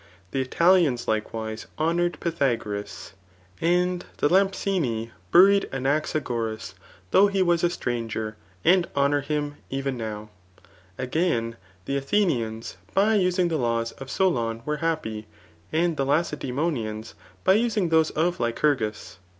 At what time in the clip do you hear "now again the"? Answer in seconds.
9.97-11.97